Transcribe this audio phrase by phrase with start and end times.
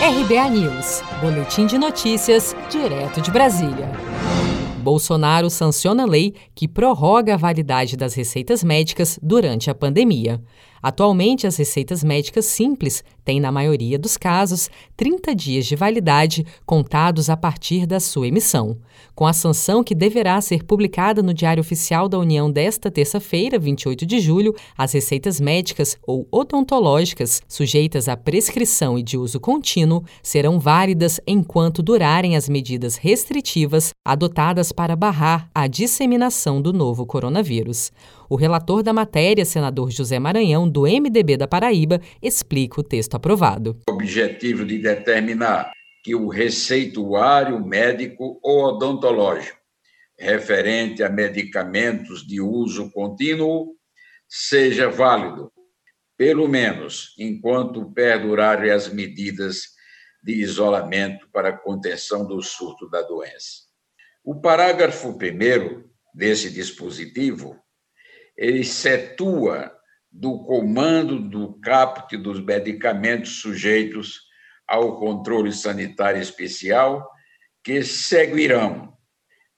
[0.00, 3.90] RBA News, Boletim de Notícias, direto de Brasília.
[4.78, 10.40] Bolsonaro sanciona lei que prorroga a validade das receitas médicas durante a pandemia.
[10.82, 17.28] Atualmente, as receitas médicas simples têm, na maioria dos casos, 30 dias de validade contados
[17.28, 18.78] a partir da sua emissão.
[19.14, 24.06] Com a sanção que deverá ser publicada no Diário Oficial da União desta terça-feira, 28
[24.06, 30.58] de julho, as receitas médicas ou odontológicas sujeitas à prescrição e de uso contínuo serão
[30.58, 37.90] válidas enquanto durarem as medidas restritivas adotadas para barrar a disseminação do novo coronavírus.
[38.30, 43.80] O relator da matéria, senador José Maranhão, do MDB da Paraíba, explica o texto aprovado.
[43.88, 45.72] O objetivo de determinar
[46.02, 49.58] que o receituário médico ou odontológico
[50.18, 53.76] referente a medicamentos de uso contínuo
[54.28, 55.52] seja válido,
[56.16, 59.78] pelo menos enquanto perdurarem as medidas
[60.22, 63.68] de isolamento para contenção do surto da doença.
[64.24, 67.56] O parágrafo 1 desse dispositivo
[68.36, 69.72] excetua
[70.10, 74.22] do comando do caput dos medicamentos sujeitos
[74.66, 77.08] ao controle sanitário especial,
[77.62, 78.96] que seguirão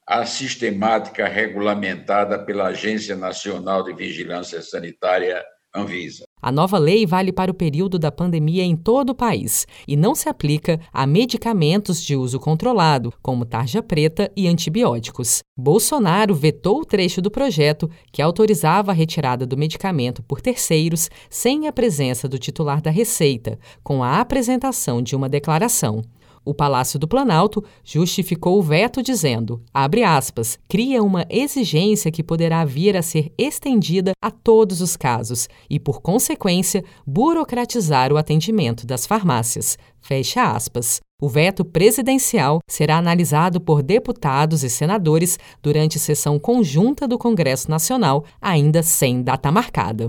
[0.06, 6.24] a sistemática regulamentada pela Agência Nacional de Vigilância Sanitária, Anvisa.
[6.42, 10.14] A nova lei vale para o período da pandemia em todo o país e não
[10.14, 15.40] se aplica a medicamentos de uso controlado, como tarja preta e antibióticos.
[15.56, 21.68] Bolsonaro vetou o trecho do projeto que autorizava a retirada do medicamento por terceiros sem
[21.68, 26.02] a presença do titular da Receita, com a apresentação de uma declaração.
[26.44, 32.64] O Palácio do Planalto justificou o veto dizendo, abre aspas, cria uma exigência que poderá
[32.64, 39.06] vir a ser estendida a todos os casos e, por consequência, burocratizar o atendimento das
[39.06, 39.76] farmácias.
[40.00, 41.00] Fecha aspas.
[41.20, 48.24] O veto presidencial será analisado por deputados e senadores durante sessão conjunta do Congresso Nacional,
[48.40, 50.08] ainda sem data marcada.